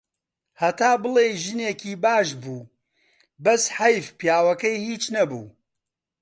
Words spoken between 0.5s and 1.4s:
هەتا بڵێی